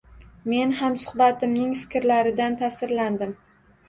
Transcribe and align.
Men 0.51 0.71
hamsuhbatimning 0.77 1.75
fikrlaridan 1.81 2.57
ta’sirlandim. 2.63 3.37